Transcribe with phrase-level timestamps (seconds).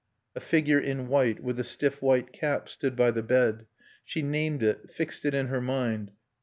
[0.35, 3.67] A figure in white, with a stiff white cap, stood by the bed.
[4.03, 6.09] She named it, fixed it in her mind.